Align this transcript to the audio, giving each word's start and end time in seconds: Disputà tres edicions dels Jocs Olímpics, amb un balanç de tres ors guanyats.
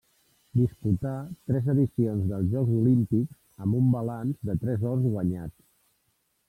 Disputà 0.59 1.11
tres 1.51 1.67
edicions 1.73 2.25
dels 2.31 2.49
Jocs 2.55 2.73
Olímpics, 2.81 3.39
amb 3.67 3.81
un 3.83 3.93
balanç 3.99 4.45
de 4.51 4.61
tres 4.67 4.91
ors 4.95 5.09
guanyats. 5.11 5.61